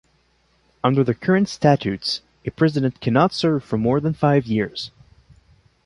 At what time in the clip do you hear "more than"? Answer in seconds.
3.77-4.15